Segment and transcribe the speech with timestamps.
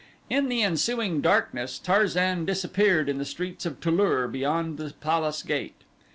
[0.31, 5.43] In the ensuing darkness Tarzan disappeared in the streets of Tu lur beyond the palace
[5.43, 5.81] gate.